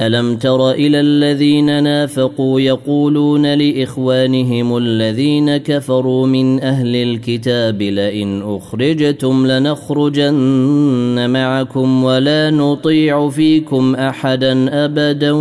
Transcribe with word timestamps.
ألم 0.00 0.36
تر 0.36 0.70
إلى 0.70 1.00
الذين 1.00 1.82
نافقوا 1.82 2.60
يقولون 2.60 3.46
لإخوانهم 3.54 4.76
الذين 4.76 5.56
كفروا 5.56 6.26
من 6.26 6.60
أهل 6.62 6.96
الكتاب 6.96 7.82
لئن 7.82 8.42
أخرجتم 8.42 9.46
لنخرجن 9.46 11.30
معكم 11.30 12.04
ولا 12.04 12.50
نطيع 12.50 13.28
فيكم 13.28 13.94
أحدا 13.94 14.84
أبدا 14.84 15.32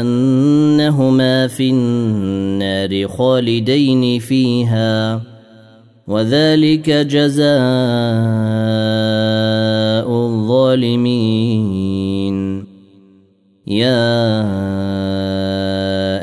أنهما 0.00 1.46
في 1.46 1.70
النار 1.70 3.08
خالدين 3.08 4.18
فيها 4.18 5.22
وذلك 6.08 6.90
جزاء 6.90 7.48
الظالمين 10.10 12.64
يا 13.66 14.88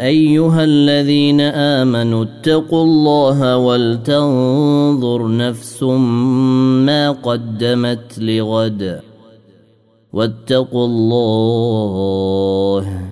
ايها 0.06 0.64
الذين 0.64 1.42
امنوا 1.42 2.24
اتقوا 2.26 2.84
الله 2.84 3.58
ولتنظر 3.58 5.38
نفس 5.38 5.84
ما 5.84 7.12
قدمت 7.12 8.20
لغد 8.20 9.00
واتقوا 10.14 10.86
الله 10.86 13.12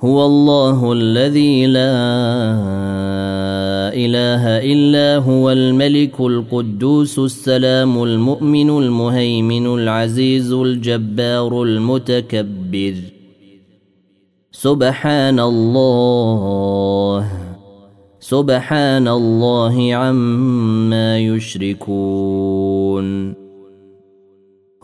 هو 0.00 0.26
الله 0.26 0.92
الذي 0.92 1.66
لا 1.66 1.92
اله 3.94 4.46
الا 4.72 5.16
هو 5.16 5.50
الملك 5.50 6.20
القدوس 6.20 7.18
السلام 7.18 8.02
المؤمن 8.02 8.70
المهيمن 8.82 9.66
العزيز 9.66 10.52
الجبار 10.52 11.62
المتكبر 11.62 12.94
سبحان 14.52 15.40
الله 15.40 17.28
سبحان 18.20 19.08
الله 19.08 19.94
عما 19.94 21.18
يشركون 21.18 23.34